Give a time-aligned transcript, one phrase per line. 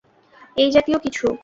[0.57, 1.25] এই জাতীয় কিছু?